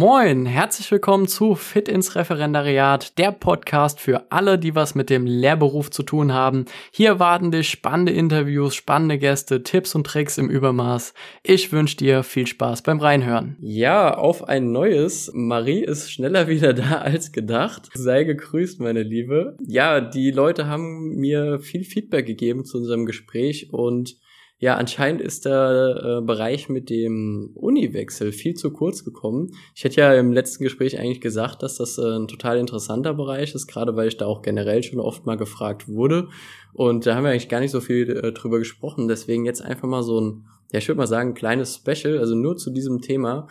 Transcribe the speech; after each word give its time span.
Moin, 0.00 0.46
herzlich 0.46 0.90
willkommen 0.90 1.28
zu 1.28 1.54
Fit 1.54 1.86
ins 1.86 2.16
Referendariat, 2.16 3.18
der 3.18 3.32
Podcast 3.32 4.00
für 4.00 4.32
alle, 4.32 4.58
die 4.58 4.74
was 4.74 4.94
mit 4.94 5.10
dem 5.10 5.26
Lehrberuf 5.26 5.90
zu 5.90 6.02
tun 6.02 6.32
haben. 6.32 6.64
Hier 6.90 7.18
warten 7.18 7.50
dich 7.50 7.68
spannende 7.68 8.10
Interviews, 8.10 8.74
spannende 8.74 9.18
Gäste, 9.18 9.62
Tipps 9.62 9.94
und 9.94 10.06
Tricks 10.06 10.38
im 10.38 10.48
Übermaß. 10.48 11.12
Ich 11.42 11.70
wünsche 11.70 11.98
dir 11.98 12.22
viel 12.22 12.46
Spaß 12.46 12.80
beim 12.80 12.98
Reinhören. 12.98 13.58
Ja, 13.60 14.16
auf 14.16 14.48
ein 14.48 14.72
neues. 14.72 15.30
Marie 15.34 15.84
ist 15.84 16.10
schneller 16.10 16.48
wieder 16.48 16.72
da 16.72 17.02
als 17.02 17.30
gedacht. 17.30 17.90
Sei 17.92 18.24
gegrüßt, 18.24 18.80
meine 18.80 19.02
Liebe. 19.02 19.58
Ja, 19.60 20.00
die 20.00 20.30
Leute 20.30 20.66
haben 20.66 21.16
mir 21.16 21.60
viel 21.60 21.84
Feedback 21.84 22.24
gegeben 22.24 22.64
zu 22.64 22.78
unserem 22.78 23.04
Gespräch 23.04 23.68
und 23.70 24.16
ja, 24.60 24.76
anscheinend 24.76 25.22
ist 25.22 25.46
der 25.46 26.18
äh, 26.20 26.20
Bereich 26.20 26.68
mit 26.68 26.90
dem 26.90 27.52
Uniwechsel 27.54 28.30
viel 28.30 28.52
zu 28.52 28.70
kurz 28.70 29.06
gekommen. 29.06 29.52
Ich 29.74 29.84
hätte 29.84 30.02
ja 30.02 30.12
im 30.12 30.34
letzten 30.34 30.62
Gespräch 30.64 30.98
eigentlich 30.98 31.22
gesagt, 31.22 31.62
dass 31.62 31.76
das 31.76 31.96
äh, 31.96 32.02
ein 32.02 32.28
total 32.28 32.58
interessanter 32.58 33.14
Bereich 33.14 33.54
ist, 33.54 33.68
gerade 33.68 33.96
weil 33.96 34.08
ich 34.08 34.18
da 34.18 34.26
auch 34.26 34.42
generell 34.42 34.82
schon 34.82 35.00
oft 35.00 35.24
mal 35.24 35.38
gefragt 35.38 35.88
wurde. 35.88 36.28
Und 36.74 37.06
da 37.06 37.14
haben 37.14 37.24
wir 37.24 37.30
eigentlich 37.30 37.48
gar 37.48 37.60
nicht 37.60 37.70
so 37.70 37.80
viel 37.80 38.10
äh, 38.10 38.32
drüber 38.32 38.58
gesprochen. 38.58 39.08
Deswegen 39.08 39.46
jetzt 39.46 39.62
einfach 39.62 39.88
mal 39.88 40.02
so 40.02 40.20
ein, 40.20 40.44
ja, 40.72 40.78
ich 40.78 40.88
würde 40.88 40.98
mal 40.98 41.06
sagen, 41.06 41.30
ein 41.30 41.34
kleines 41.34 41.76
Special, 41.76 42.18
also 42.18 42.34
nur 42.34 42.58
zu 42.58 42.70
diesem 42.70 43.00
Thema, 43.00 43.48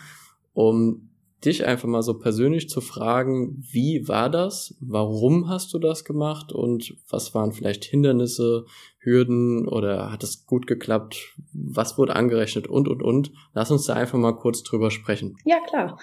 um 0.53 1.09
dich 1.43 1.65
einfach 1.65 1.87
mal 1.87 2.03
so 2.03 2.19
persönlich 2.19 2.69
zu 2.69 2.81
fragen, 2.81 3.63
wie 3.71 4.07
war 4.07 4.29
das? 4.29 4.75
Warum 4.79 5.47
hast 5.47 5.73
du 5.73 5.79
das 5.79 6.03
gemacht? 6.03 6.51
Und 6.51 6.97
was 7.09 7.33
waren 7.33 7.53
vielleicht 7.53 7.85
Hindernisse, 7.85 8.65
Hürden 9.01 9.67
oder 9.67 10.11
hat 10.11 10.23
es 10.23 10.45
gut 10.45 10.67
geklappt? 10.67 11.35
Was 11.53 11.97
wurde 11.97 12.15
angerechnet 12.15 12.67
und, 12.67 12.87
und, 12.89 13.01
und? 13.01 13.31
Lass 13.53 13.71
uns 13.71 13.85
da 13.85 13.93
einfach 13.93 14.17
mal 14.17 14.33
kurz 14.33 14.61
drüber 14.63 14.91
sprechen. 14.91 15.37
Ja, 15.45 15.59
klar. 15.67 15.97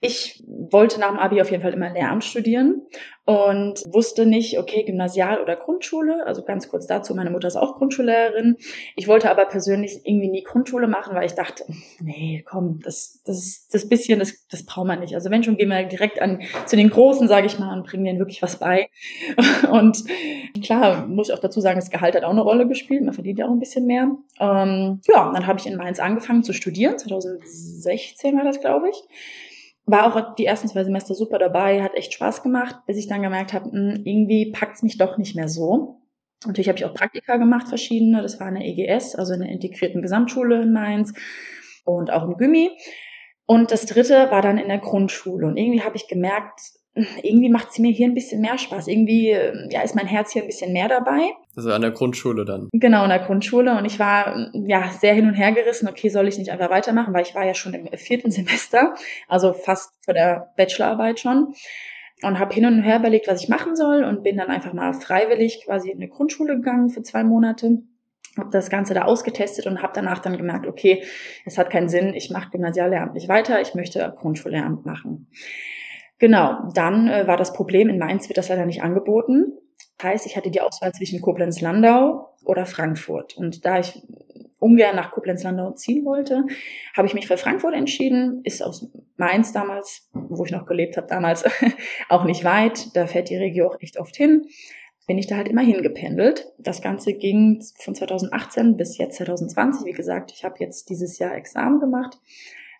Ich 0.00 0.44
wollte 0.46 1.00
nach 1.00 1.10
dem 1.10 1.18
Abi 1.18 1.40
auf 1.40 1.50
jeden 1.50 1.62
Fall 1.62 1.72
immer 1.72 1.92
Lehramt 1.92 2.24
studieren 2.24 2.82
und 3.26 3.82
wusste 3.92 4.24
nicht, 4.24 4.56
okay, 4.56 4.84
Gymnasial 4.84 5.42
oder 5.42 5.56
Grundschule. 5.56 6.24
Also 6.24 6.44
ganz 6.44 6.68
kurz 6.68 6.86
dazu, 6.86 7.12
meine 7.12 7.30
Mutter 7.30 7.48
ist 7.48 7.56
auch 7.56 7.76
Grundschullehrerin. 7.76 8.56
Ich 8.94 9.08
wollte 9.08 9.28
aber 9.28 9.46
persönlich 9.46 10.00
irgendwie 10.04 10.28
nie 10.28 10.44
Grundschule 10.44 10.86
machen, 10.86 11.16
weil 11.16 11.26
ich 11.26 11.34
dachte, 11.34 11.64
nee, 12.00 12.44
komm, 12.48 12.78
das, 12.84 13.20
das, 13.26 13.66
das 13.72 13.88
bisschen, 13.88 14.20
das, 14.20 14.46
das 14.48 14.64
braucht 14.64 14.86
man 14.86 15.00
nicht. 15.00 15.16
Also 15.16 15.30
wenn 15.30 15.42
schon, 15.42 15.56
gehen 15.56 15.70
wir 15.70 15.82
direkt 15.86 16.22
an, 16.22 16.42
zu 16.66 16.76
den 16.76 16.88
Großen, 16.88 17.26
sage 17.26 17.46
ich 17.48 17.58
mal, 17.58 17.76
und 17.76 17.84
bringen 17.84 18.04
denen 18.04 18.20
wirklich 18.20 18.42
was 18.42 18.60
bei. 18.60 18.90
Und 19.72 20.04
klar, 20.62 21.06
muss 21.08 21.28
ich 21.28 21.34
auch 21.34 21.40
dazu 21.40 21.60
sagen, 21.60 21.80
das 21.80 21.90
Gehalt 21.90 22.14
hat 22.14 22.22
auch 22.22 22.32
eine 22.36 22.42
Rolle 22.42 22.68
gespielt. 22.68 23.04
Man 23.04 23.14
verdient 23.14 23.38
ja 23.38 23.46
auch 23.46 23.50
ein 23.50 23.58
bisschen 23.58 23.86
mehr. 23.86 24.10
Ähm, 24.38 25.00
ja, 25.08 25.32
dann 25.32 25.46
habe 25.46 25.58
ich 25.58 25.66
in 25.66 25.76
Mainz 25.76 25.98
angefangen 25.98 26.42
zu 26.42 26.52
studieren. 26.52 26.98
2016 26.98 28.36
war 28.36 28.44
das, 28.44 28.60
glaube 28.60 28.88
ich 28.90 29.02
war 29.86 30.06
auch 30.06 30.34
die 30.34 30.44
ersten 30.44 30.68
zwei 30.68 30.82
Semester 30.82 31.14
super 31.14 31.38
dabei, 31.38 31.82
hat 31.82 31.94
echt 31.94 32.12
Spaß 32.12 32.42
gemacht, 32.42 32.74
bis 32.86 32.96
ich 32.96 33.06
dann 33.06 33.22
gemerkt 33.22 33.52
habe, 33.52 33.70
hm, 33.70 34.02
irgendwie 34.04 34.50
packt's 34.50 34.82
mich 34.82 34.98
doch 34.98 35.16
nicht 35.16 35.36
mehr 35.36 35.48
so. 35.48 36.00
Natürlich 36.44 36.68
habe 36.68 36.78
ich 36.78 36.84
auch 36.84 36.92
Praktika 36.92 37.36
gemacht, 37.36 37.68
verschiedene. 37.68 38.20
Das 38.20 38.38
war 38.40 38.48
eine 38.48 38.66
EGS, 38.66 39.14
also 39.14 39.32
eine 39.32 39.50
integrierten 39.50 40.02
Gesamtschule 40.02 40.62
in 40.62 40.72
Mainz 40.72 41.14
und 41.84 42.10
auch 42.10 42.24
im 42.24 42.36
Gymmi. 42.36 42.70
Und 43.46 43.70
das 43.70 43.86
dritte 43.86 44.30
war 44.30 44.42
dann 44.42 44.58
in 44.58 44.68
der 44.68 44.78
Grundschule. 44.78 45.46
Und 45.46 45.56
irgendwie 45.56 45.82
habe 45.82 45.96
ich 45.96 46.08
gemerkt, 46.08 46.60
irgendwie 47.22 47.50
macht 47.50 47.70
es 47.70 47.78
mir 47.78 47.92
hier 47.92 48.08
ein 48.08 48.14
bisschen 48.14 48.40
mehr 48.40 48.56
Spaß. 48.56 48.88
Irgendwie 48.88 49.30
ähm, 49.30 49.68
ja, 49.70 49.82
ist 49.82 49.94
mein 49.94 50.06
Herz 50.06 50.32
hier 50.32 50.42
ein 50.42 50.48
bisschen 50.48 50.72
mehr 50.72 50.88
dabei. 50.88 51.28
Also 51.54 51.70
an 51.72 51.82
der 51.82 51.90
Grundschule 51.90 52.44
dann. 52.44 52.68
Genau, 52.72 53.02
an 53.02 53.10
der 53.10 53.18
Grundschule. 53.18 53.76
Und 53.76 53.84
ich 53.84 53.98
war 53.98 54.50
ja 54.54 54.90
sehr 54.90 55.14
hin 55.14 55.28
und 55.28 55.34
her 55.34 55.52
gerissen, 55.52 55.88
okay, 55.88 56.08
soll 56.08 56.26
ich 56.26 56.38
nicht 56.38 56.50
einfach 56.50 56.70
weitermachen, 56.70 57.12
weil 57.12 57.22
ich 57.22 57.34
war 57.34 57.44
ja 57.44 57.54
schon 57.54 57.74
im 57.74 57.86
vierten 57.98 58.30
Semester, 58.32 58.94
also 59.28 59.52
fast 59.52 59.92
vor 60.04 60.14
der 60.14 60.52
Bachelorarbeit 60.56 61.20
schon. 61.20 61.54
Und 62.22 62.38
habe 62.38 62.54
hin 62.54 62.64
und 62.64 62.82
her 62.82 62.98
überlegt, 62.98 63.28
was 63.28 63.42
ich 63.42 63.50
machen 63.50 63.76
soll 63.76 64.02
und 64.02 64.22
bin 64.22 64.38
dann 64.38 64.48
einfach 64.48 64.72
mal 64.72 64.94
freiwillig 64.94 65.64
quasi 65.66 65.90
in 65.90 65.98
eine 65.98 66.08
Grundschule 66.08 66.56
gegangen 66.56 66.88
für 66.88 67.02
zwei 67.02 67.22
Monate 67.24 67.82
habe 68.38 68.50
das 68.50 68.68
Ganze 68.68 68.94
da 68.94 69.02
ausgetestet 69.02 69.66
und 69.66 69.82
habe 69.82 69.92
danach 69.94 70.18
dann 70.18 70.36
gemerkt, 70.36 70.66
okay, 70.66 71.02
es 71.44 71.56
hat 71.56 71.70
keinen 71.70 71.88
Sinn, 71.88 72.12
ich 72.14 72.30
mache 72.30 72.50
Gymnasiallehramt 72.50 73.14
nicht 73.14 73.28
weiter, 73.28 73.60
ich 73.60 73.74
möchte 73.74 74.14
Grundschullehramt 74.18 74.84
machen. 74.84 75.28
Genau, 76.18 76.70
dann 76.72 77.08
äh, 77.08 77.26
war 77.26 77.36
das 77.36 77.52
Problem, 77.52 77.88
in 77.88 77.98
Mainz 77.98 78.28
wird 78.28 78.38
das 78.38 78.48
leider 78.48 78.64
nicht 78.64 78.82
angeboten. 78.82 79.52
Das 79.98 80.08
heißt, 80.08 80.26
ich 80.26 80.36
hatte 80.36 80.50
die 80.50 80.60
Auswahl 80.60 80.92
zwischen 80.92 81.20
Koblenz-Landau 81.20 82.34
oder 82.44 82.66
Frankfurt. 82.66 83.36
Und 83.36 83.64
da 83.66 83.80
ich 83.80 84.02
ungern 84.58 84.96
nach 84.96 85.12
Koblenz-Landau 85.12 85.72
ziehen 85.72 86.04
wollte, 86.04 86.44
habe 86.96 87.06
ich 87.06 87.14
mich 87.14 87.26
für 87.26 87.36
Frankfurt 87.36 87.74
entschieden. 87.74 88.40
Ist 88.44 88.62
aus 88.62 88.88
Mainz 89.16 89.52
damals, 89.52 90.08
wo 90.12 90.44
ich 90.44 90.50
noch 90.50 90.66
gelebt 90.66 90.96
habe 90.96 91.06
damals, 91.06 91.44
auch 92.08 92.24
nicht 92.24 92.44
weit. 92.44 92.96
Da 92.96 93.06
fährt 93.06 93.28
die 93.28 93.36
Regio 93.36 93.68
auch 93.68 93.80
echt 93.80 93.98
oft 93.98 94.16
hin. 94.16 94.46
Bin 95.06 95.18
ich 95.18 95.26
da 95.26 95.36
halt 95.36 95.48
immer 95.48 95.62
hingependelt. 95.62 96.52
Das 96.58 96.82
Ganze 96.82 97.12
ging 97.12 97.62
von 97.78 97.94
2018 97.94 98.76
bis 98.76 98.98
jetzt 98.98 99.18
2020. 99.18 99.86
Wie 99.86 99.92
gesagt, 99.92 100.32
ich 100.32 100.44
habe 100.44 100.56
jetzt 100.58 100.88
dieses 100.90 101.18
Jahr 101.18 101.36
Examen 101.36 101.78
gemacht 101.78 102.18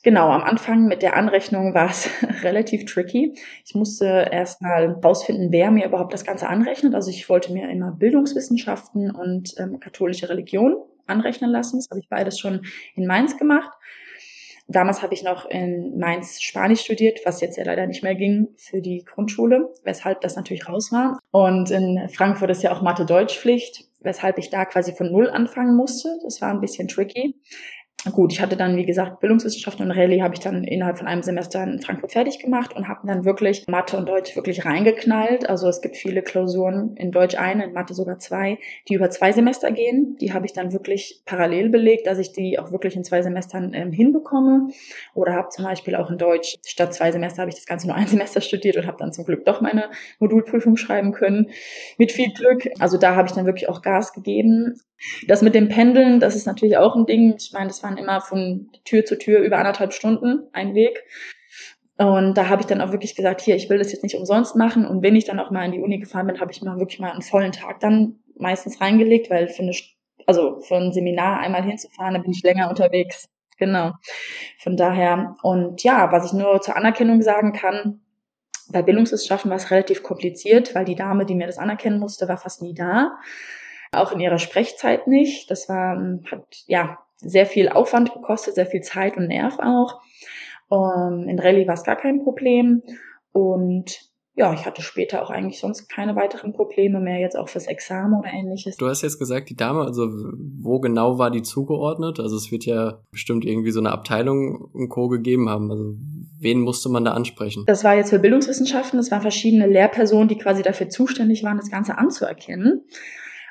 Genau, 0.06 0.28
am 0.28 0.44
Anfang 0.44 0.86
mit 0.86 1.02
der 1.02 1.16
Anrechnung 1.16 1.74
war 1.74 1.90
es 1.90 2.08
relativ 2.44 2.84
tricky. 2.84 3.34
Ich 3.64 3.74
musste 3.74 4.28
erst 4.30 4.62
mal 4.62 5.00
rausfinden, 5.04 5.50
wer 5.50 5.72
mir 5.72 5.84
überhaupt 5.84 6.12
das 6.12 6.24
Ganze 6.24 6.48
anrechnet. 6.48 6.94
Also 6.94 7.10
ich 7.10 7.28
wollte 7.28 7.52
mir 7.52 7.68
immer 7.68 7.90
Bildungswissenschaften 7.90 9.10
und 9.10 9.54
ähm, 9.58 9.80
katholische 9.80 10.28
Religion 10.28 10.76
anrechnen 11.08 11.50
lassen. 11.50 11.78
Das 11.78 11.88
habe 11.90 11.98
ich 11.98 12.08
beides 12.08 12.38
schon 12.38 12.64
in 12.94 13.08
Mainz 13.08 13.36
gemacht. 13.36 13.72
Damals 14.68 15.02
habe 15.02 15.12
ich 15.12 15.24
noch 15.24 15.44
in 15.44 15.98
Mainz 15.98 16.40
Spanisch 16.40 16.82
studiert, 16.82 17.18
was 17.24 17.40
jetzt 17.40 17.56
ja 17.56 17.64
leider 17.64 17.88
nicht 17.88 18.04
mehr 18.04 18.14
ging 18.14 18.46
für 18.56 18.80
die 18.80 19.04
Grundschule, 19.04 19.74
weshalb 19.82 20.20
das 20.20 20.36
natürlich 20.36 20.68
raus 20.68 20.92
war. 20.92 21.18
Und 21.32 21.72
in 21.72 22.08
Frankfurt 22.10 22.50
ist 22.50 22.62
ja 22.62 22.72
auch 22.72 22.80
Mathe-Deutsch-Pflicht, 22.80 23.88
weshalb 23.98 24.38
ich 24.38 24.50
da 24.50 24.66
quasi 24.66 24.92
von 24.92 25.10
Null 25.10 25.28
anfangen 25.30 25.74
musste. 25.74 26.16
Das 26.22 26.40
war 26.40 26.50
ein 26.50 26.60
bisschen 26.60 26.86
tricky 26.86 27.34
gut, 28.10 28.32
ich 28.32 28.40
hatte 28.40 28.56
dann, 28.56 28.76
wie 28.76 28.86
gesagt, 28.86 29.20
Bildungswissenschaften 29.20 29.84
und 29.84 29.96
Rallye 29.96 30.22
habe 30.22 30.34
ich 30.34 30.40
dann 30.40 30.64
innerhalb 30.64 30.98
von 30.98 31.06
einem 31.06 31.22
Semester 31.22 31.62
in 31.62 31.80
Frankfurt 31.80 32.12
fertig 32.12 32.38
gemacht 32.38 32.74
und 32.74 32.88
habe 32.88 33.06
dann 33.06 33.24
wirklich 33.24 33.64
Mathe 33.68 33.96
und 33.96 34.08
Deutsch 34.08 34.36
wirklich 34.36 34.64
reingeknallt. 34.64 35.48
Also 35.48 35.68
es 35.68 35.80
gibt 35.80 35.96
viele 35.96 36.22
Klausuren 36.22 36.96
in 36.96 37.12
Deutsch 37.12 37.36
eine, 37.36 37.64
in 37.64 37.72
Mathe 37.72 37.94
sogar 37.94 38.18
zwei, 38.18 38.58
die 38.88 38.94
über 38.94 39.10
zwei 39.10 39.32
Semester 39.32 39.70
gehen. 39.70 40.16
Die 40.20 40.32
habe 40.32 40.46
ich 40.46 40.52
dann 40.52 40.72
wirklich 40.72 41.22
parallel 41.24 41.68
belegt, 41.68 42.06
dass 42.06 42.18
ich 42.18 42.32
die 42.32 42.58
auch 42.58 42.72
wirklich 42.72 42.96
in 42.96 43.04
zwei 43.04 43.22
Semestern 43.22 43.72
ähm, 43.74 43.92
hinbekomme. 43.92 44.68
Oder 45.14 45.34
habe 45.34 45.48
zum 45.48 45.64
Beispiel 45.64 45.94
auch 45.94 46.10
in 46.10 46.18
Deutsch 46.18 46.56
statt 46.66 46.94
zwei 46.94 47.12
Semester 47.12 47.42
habe 47.42 47.50
ich 47.50 47.56
das 47.56 47.66
Ganze 47.66 47.86
nur 47.86 47.96
ein 47.96 48.06
Semester 48.08 48.40
studiert 48.40 48.76
und 48.76 48.86
habe 48.86 48.98
dann 48.98 49.12
zum 49.12 49.24
Glück 49.24 49.44
doch 49.44 49.60
meine 49.60 49.90
Modulprüfung 50.18 50.76
schreiben 50.76 51.12
können. 51.12 51.50
Mit 51.98 52.12
viel 52.12 52.32
Glück. 52.32 52.68
Also 52.78 52.98
da 52.98 53.16
habe 53.16 53.28
ich 53.28 53.34
dann 53.34 53.46
wirklich 53.46 53.68
auch 53.68 53.82
Gas 53.82 54.12
gegeben. 54.12 54.80
Das 55.26 55.42
mit 55.42 55.54
dem 55.54 55.68
Pendeln, 55.68 56.20
das 56.20 56.34
ist 56.34 56.46
natürlich 56.46 56.76
auch 56.78 56.96
ein 56.96 57.06
Ding. 57.06 57.34
Ich 57.38 57.52
meine, 57.52 57.68
das 57.68 57.82
waren 57.82 57.96
immer 57.96 58.20
von 58.20 58.70
Tür 58.84 59.04
zu 59.04 59.18
Tür 59.18 59.40
über 59.40 59.58
anderthalb 59.58 59.92
Stunden 59.92 60.48
ein 60.52 60.74
Weg. 60.74 61.04
Und 61.98 62.34
da 62.34 62.48
habe 62.48 62.60
ich 62.60 62.66
dann 62.66 62.80
auch 62.80 62.92
wirklich 62.92 63.14
gesagt, 63.14 63.40
hier, 63.40 63.56
ich 63.56 63.70
will 63.70 63.78
das 63.78 63.92
jetzt 63.92 64.02
nicht 64.02 64.16
umsonst 64.16 64.54
machen. 64.56 64.86
Und 64.86 65.02
wenn 65.02 65.16
ich 65.16 65.24
dann 65.24 65.40
auch 65.40 65.50
mal 65.50 65.64
in 65.64 65.72
die 65.72 65.80
Uni 65.80 65.98
gefahren 65.98 66.26
bin, 66.26 66.40
habe 66.40 66.52
ich 66.52 66.62
mir 66.62 66.78
wirklich 66.78 67.00
mal 67.00 67.10
einen 67.10 67.22
vollen 67.22 67.52
Tag 67.52 67.80
dann 67.80 68.18
meistens 68.38 68.80
reingelegt, 68.80 69.30
weil 69.30 69.48
für 69.48 69.62
eine, 69.62 69.72
also 70.26 70.60
für 70.60 70.76
ein 70.76 70.92
Seminar 70.92 71.40
einmal 71.40 71.62
hinzufahren, 71.62 72.14
da 72.14 72.20
bin 72.20 72.32
ich 72.32 72.42
länger 72.42 72.68
unterwegs. 72.68 73.28
Genau. 73.58 73.92
Von 74.58 74.76
daher. 74.76 75.36
Und 75.42 75.82
ja, 75.82 76.12
was 76.12 76.26
ich 76.26 76.32
nur 76.34 76.60
zur 76.60 76.76
Anerkennung 76.76 77.22
sagen 77.22 77.54
kann, 77.54 78.00
bei 78.68 78.82
Bildungswissenschaften 78.82 79.50
war 79.50 79.56
es 79.56 79.70
relativ 79.70 80.02
kompliziert, 80.02 80.74
weil 80.74 80.84
die 80.84 80.96
Dame, 80.96 81.24
die 81.24 81.34
mir 81.34 81.46
das 81.46 81.56
anerkennen 81.56 82.00
musste, 82.00 82.28
war 82.28 82.36
fast 82.36 82.60
nie 82.60 82.74
da 82.74 83.16
auch 83.92 84.12
in 84.12 84.20
ihrer 84.20 84.38
Sprechzeit 84.38 85.06
nicht. 85.06 85.50
Das 85.50 85.68
war, 85.68 85.96
hat 86.30 86.46
ja 86.66 86.98
sehr 87.16 87.46
viel 87.46 87.68
Aufwand 87.68 88.12
gekostet, 88.12 88.54
sehr 88.54 88.66
viel 88.66 88.82
Zeit 88.82 89.16
und 89.16 89.28
Nerv 89.28 89.58
auch. 89.58 90.00
Ähm, 90.70 91.28
in 91.28 91.38
Rallye 91.38 91.66
war 91.66 91.74
es 91.74 91.84
gar 91.84 91.96
kein 91.96 92.22
Problem. 92.22 92.82
Und 93.32 94.00
ja, 94.38 94.52
ich 94.52 94.66
hatte 94.66 94.82
später 94.82 95.22
auch 95.22 95.30
eigentlich 95.30 95.58
sonst 95.58 95.88
keine 95.88 96.14
weiteren 96.14 96.52
Probleme 96.52 97.00
mehr, 97.00 97.18
jetzt 97.18 97.38
auch 97.38 97.48
fürs 97.48 97.66
Examen 97.66 98.18
oder 98.18 98.30
ähnliches. 98.30 98.76
Du 98.76 98.86
hast 98.86 99.00
jetzt 99.00 99.18
gesagt, 99.18 99.48
die 99.48 99.56
Dame, 99.56 99.80
also 99.80 100.08
wo 100.60 100.78
genau 100.78 101.18
war 101.18 101.30
die 101.30 101.40
zugeordnet? 101.40 102.20
Also 102.20 102.36
es 102.36 102.52
wird 102.52 102.66
ja 102.66 103.00
bestimmt 103.10 103.46
irgendwie 103.46 103.70
so 103.70 103.80
eine 103.80 103.92
Abteilung 103.92 104.68
im 104.74 104.90
Co. 104.90 105.08
gegeben 105.08 105.48
haben. 105.48 105.70
Also 105.70 105.94
wen 106.38 106.60
musste 106.60 106.90
man 106.90 107.06
da 107.06 107.12
ansprechen? 107.12 107.64
Das 107.66 107.82
war 107.82 107.96
jetzt 107.96 108.10
für 108.10 108.18
Bildungswissenschaften, 108.18 108.98
das 108.98 109.10
waren 109.10 109.22
verschiedene 109.22 109.66
Lehrpersonen, 109.66 110.28
die 110.28 110.36
quasi 110.36 110.62
dafür 110.62 110.90
zuständig 110.90 111.42
waren, 111.42 111.56
das 111.56 111.70
Ganze 111.70 111.96
anzuerkennen. 111.96 112.84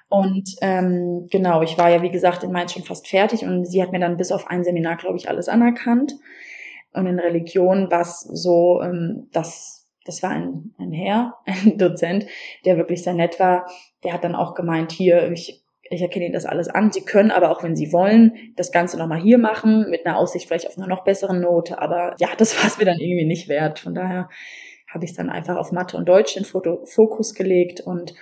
Und 0.08 0.50
ähm, 0.62 1.28
genau, 1.32 1.62
ich 1.62 1.78
war 1.78 1.90
ja, 1.90 2.02
wie 2.02 2.12
gesagt, 2.12 2.44
in 2.44 2.52
Mainz 2.52 2.74
schon 2.74 2.84
fast 2.84 3.08
fertig 3.08 3.44
und 3.44 3.66
sie 3.66 3.82
hat 3.82 3.92
mir 3.92 4.00
dann 4.00 4.18
bis 4.18 4.32
auf 4.32 4.48
ein 4.48 4.64
Seminar, 4.64 4.98
glaube 4.98 5.18
ich, 5.18 5.30
alles 5.30 5.50
anerkannt. 5.50 6.14
Und 6.94 7.08
in 7.08 7.20
Religion 7.20 7.92
war 7.92 8.02
es 8.02 8.22
so, 8.22 8.82
ähm, 8.82 9.28
dass 9.32 9.88
das 10.06 10.22
war 10.22 10.30
ein, 10.30 10.76
ein 10.78 10.92
Herr, 10.92 11.36
ein 11.46 11.78
Dozent, 11.78 12.28
der 12.64 12.78
wirklich 12.78 13.04
sehr 13.04 13.14
nett 13.16 13.40
war. 13.40 13.68
Der 14.04 14.14
hat 14.14 14.24
dann 14.24 14.36
auch 14.36 14.54
gemeint, 14.54 14.92
hier, 14.92 15.32
ich 15.32 15.66
ich 15.90 16.02
erkenne 16.02 16.26
Ihnen 16.26 16.34
das 16.34 16.46
alles 16.46 16.68
an. 16.68 16.92
Sie 16.92 17.02
können 17.02 17.32
aber 17.32 17.52
auch, 17.52 17.64
wenn 17.64 17.76
Sie 17.76 17.94
wollen, 17.94 18.34
das 18.56 18.72
Ganze 18.72 18.98
nochmal 18.98 19.22
hier 19.22 19.38
machen, 19.38 19.90
mit 19.90 20.06
einer 20.06 20.18
Aussicht 20.18 20.48
vielleicht 20.48 20.68
auf 20.68 20.78
eine 20.78 20.88
noch 20.88 21.04
bessere 21.04 21.36
Note. 21.36 21.80
Aber 21.80 22.16
ja, 22.20 22.30
das 22.38 22.58
war 22.58 22.68
es 22.68 22.78
mir 22.78 22.86
dann 22.86 23.00
irgendwie 23.00 23.26
nicht 23.26 23.48
wert. 23.48 23.80
Von 23.80 23.94
daher 23.94 24.30
habe 24.92 25.06
ich 25.06 25.12
es 25.12 25.18
dann 25.18 25.30
einfach 25.30 25.58
auf 25.58 25.72
Mathe 25.72 25.98
und 25.98 26.10
Deutsch 26.10 26.38
in 26.38 26.46
Fokus 26.46 27.36
gelegt 27.36 27.82
und 27.82 28.16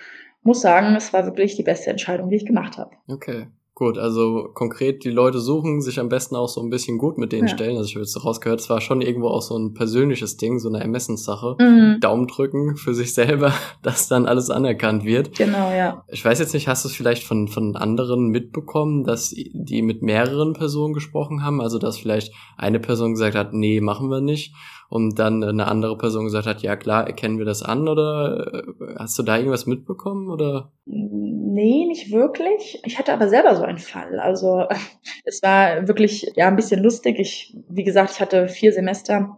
muss 0.44 0.60
sagen, 0.60 0.94
es 0.94 1.12
war 1.12 1.24
wirklich 1.24 1.56
die 1.56 1.62
beste 1.62 1.90
Entscheidung, 1.90 2.28
die 2.28 2.36
ich 2.36 2.46
gemacht 2.46 2.78
habe. 2.78 2.90
Okay. 3.08 3.48
Gut, 3.76 3.98
also 3.98 4.50
konkret 4.54 5.02
die 5.02 5.10
Leute 5.10 5.40
suchen 5.40 5.80
sich 5.80 5.98
am 5.98 6.08
besten 6.08 6.36
auch 6.36 6.48
so 6.48 6.62
ein 6.62 6.70
bisschen 6.70 6.96
gut 6.96 7.18
mit 7.18 7.32
denen 7.32 7.48
ja. 7.48 7.54
stellen. 7.54 7.76
Also 7.76 7.88
ich 7.88 7.96
habe 7.96 8.04
jetzt 8.04 8.24
rausgehört, 8.24 8.60
es 8.60 8.70
war 8.70 8.80
schon 8.80 9.00
irgendwo 9.00 9.26
auch 9.26 9.42
so 9.42 9.58
ein 9.58 9.74
persönliches 9.74 10.36
Ding, 10.36 10.60
so 10.60 10.68
eine 10.68 10.78
Ermessenssache. 10.78 11.56
Mhm. 11.58 11.98
Daumen 11.98 12.28
drücken 12.28 12.76
für 12.76 12.94
sich 12.94 13.14
selber, 13.14 13.52
dass 13.82 14.06
dann 14.06 14.26
alles 14.26 14.48
anerkannt 14.48 15.04
wird. 15.04 15.36
Genau, 15.36 15.72
ja. 15.72 16.04
Ich 16.06 16.24
weiß 16.24 16.38
jetzt 16.38 16.54
nicht, 16.54 16.68
hast 16.68 16.84
du 16.84 16.88
es 16.88 16.94
vielleicht 16.94 17.24
von, 17.24 17.48
von 17.48 17.74
anderen 17.74 18.28
mitbekommen, 18.28 19.02
dass 19.02 19.30
die 19.30 19.82
mit 19.82 20.02
mehreren 20.02 20.52
Personen 20.52 20.94
gesprochen 20.94 21.42
haben? 21.42 21.60
Also 21.60 21.80
dass 21.80 21.98
vielleicht 21.98 22.32
eine 22.56 22.78
Person 22.78 23.14
gesagt 23.14 23.34
hat, 23.34 23.54
nee, 23.54 23.80
machen 23.80 24.08
wir 24.08 24.20
nicht 24.20 24.54
und 24.94 25.18
dann 25.18 25.42
eine 25.42 25.66
andere 25.66 25.98
Person 25.98 26.26
gesagt 26.26 26.46
hat, 26.46 26.62
ja 26.62 26.76
klar, 26.76 27.08
erkennen 27.08 27.38
wir 27.38 27.44
das 27.44 27.64
an 27.64 27.88
oder 27.88 28.62
äh, 28.64 28.94
hast 28.96 29.18
du 29.18 29.24
da 29.24 29.36
irgendwas 29.36 29.66
mitbekommen 29.66 30.30
oder? 30.30 30.70
Nee, 30.84 31.84
nicht 31.86 32.12
wirklich. 32.12 32.80
Ich 32.84 32.96
hatte 32.96 33.12
aber 33.12 33.28
selber 33.28 33.56
so 33.56 33.64
einen 33.64 33.78
Fall. 33.78 34.20
Also 34.20 34.68
es 35.24 35.42
war 35.42 35.88
wirklich 35.88 36.30
ja 36.36 36.46
ein 36.46 36.54
bisschen 36.54 36.80
lustig. 36.80 37.18
Ich, 37.18 37.56
wie 37.68 37.82
gesagt, 37.82 38.12
ich 38.12 38.20
hatte 38.20 38.46
vier 38.46 38.72
Semester 38.72 39.36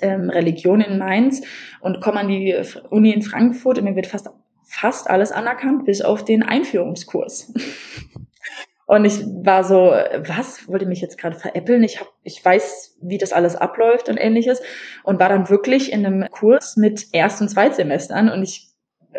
ähm, 0.00 0.30
Religion 0.30 0.80
in 0.80 0.96
Mainz 0.96 1.42
und 1.82 2.00
komme 2.00 2.20
an 2.20 2.28
die 2.28 2.56
Uni 2.88 3.12
in 3.12 3.20
Frankfurt 3.20 3.76
und 3.76 3.84
mir 3.84 3.96
wird 3.96 4.06
fast 4.06 4.30
fast 4.64 5.10
alles 5.10 5.30
anerkannt, 5.30 5.84
bis 5.84 6.00
auf 6.00 6.24
den 6.24 6.42
Einführungskurs. 6.42 7.52
Und 8.90 9.04
ich 9.04 9.24
war 9.44 9.62
so, 9.62 9.92
was, 10.26 10.66
wollte 10.66 10.84
mich 10.84 11.00
jetzt 11.00 11.16
gerade 11.16 11.38
veräppeln? 11.38 11.84
Ich, 11.84 12.00
hab, 12.00 12.08
ich 12.24 12.44
weiß, 12.44 12.96
wie 13.00 13.18
das 13.18 13.32
alles 13.32 13.54
abläuft 13.54 14.08
und 14.08 14.16
ähnliches. 14.16 14.60
Und 15.04 15.20
war 15.20 15.28
dann 15.28 15.48
wirklich 15.48 15.92
in 15.92 16.04
einem 16.04 16.28
Kurs 16.28 16.76
mit 16.76 17.06
Erst- 17.12 17.40
und 17.40 17.48
Zweitsemestern. 17.48 18.28
Und 18.28 18.42
ich 18.42 18.72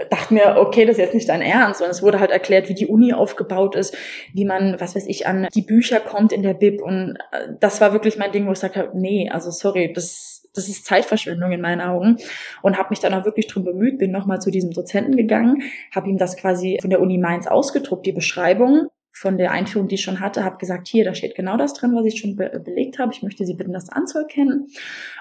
dachte 0.09 0.33
mir, 0.33 0.57
okay, 0.57 0.83
das 0.83 0.97
ist 0.97 1.01
jetzt 1.01 1.13
nicht 1.13 1.29
dein 1.29 1.41
Ernst. 1.41 1.81
Und 1.81 1.89
es 1.89 2.03
wurde 2.03 2.19
halt 2.19 2.31
erklärt, 2.31 2.67
wie 2.67 2.73
die 2.73 2.87
Uni 2.87 3.13
aufgebaut 3.13 3.77
ist, 3.77 3.95
wie 4.33 4.43
man, 4.43 4.75
was 4.79 4.93
weiß 4.93 5.07
ich, 5.07 5.25
an 5.25 5.47
die 5.55 5.61
Bücher 5.61 6.01
kommt 6.01 6.33
in 6.33 6.43
der 6.43 6.53
Bib. 6.53 6.81
Und 6.81 7.17
äh, 7.31 7.53
das 7.61 7.79
war 7.79 7.93
wirklich 7.93 8.17
mein 8.17 8.33
Ding, 8.33 8.47
wo 8.47 8.51
ich 8.51 8.59
sagte, 8.59 8.91
nee, 8.93 9.29
also 9.29 9.51
sorry, 9.51 9.93
das, 9.93 10.49
das 10.53 10.67
ist 10.67 10.85
Zeitverschwendung 10.85 11.53
in 11.53 11.61
meinen 11.61 11.79
Augen. 11.79 12.17
Und 12.61 12.77
habe 12.77 12.89
mich 12.89 12.99
dann 12.99 13.13
auch 13.13 13.23
wirklich 13.23 13.47
drum 13.47 13.63
bemüht, 13.63 13.99
bin 13.99 14.11
nochmal 14.11 14.41
zu 14.41 14.51
diesem 14.51 14.71
Dozenten 14.71 15.15
gegangen, 15.15 15.63
habe 15.95 16.09
ihm 16.09 16.17
das 16.17 16.35
quasi 16.35 16.77
von 16.81 16.89
der 16.89 16.99
Uni 16.99 17.17
Mainz 17.17 17.47
ausgedruckt, 17.47 18.05
die 18.05 18.11
Beschreibung 18.11 18.89
von 19.13 19.37
der 19.37 19.51
Einführung, 19.51 19.87
die 19.87 19.95
ich 19.95 20.01
schon 20.01 20.19
hatte, 20.19 20.43
habe 20.43 20.57
gesagt, 20.57 20.87
hier, 20.87 21.05
da 21.05 21.13
steht 21.13 21.35
genau 21.35 21.57
das 21.57 21.73
drin, 21.73 21.95
was 21.95 22.05
ich 22.05 22.19
schon 22.19 22.35
be 22.35 22.61
belegt 22.63 22.99
habe. 22.99 23.13
Ich 23.13 23.21
möchte 23.21 23.45
Sie 23.45 23.53
bitten, 23.53 23.73
das 23.73 23.89
anzuerkennen. 23.89 24.67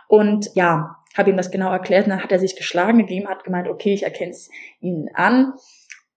Und 0.08 0.50
ja, 0.54 0.96
habe 1.16 1.30
ihm 1.30 1.36
das 1.36 1.50
genau 1.50 1.70
erklärt. 1.70 2.04
Und 2.06 2.10
dann 2.10 2.22
hat 2.22 2.32
er 2.32 2.38
sich 2.38 2.56
geschlagen 2.56 2.98
gegeben, 2.98 3.28
hat 3.28 3.44
gemeint, 3.44 3.68
okay, 3.68 3.92
ich 3.92 4.04
erkenne 4.04 4.30
es 4.30 4.50
Ihnen 4.80 5.08
an. 5.14 5.54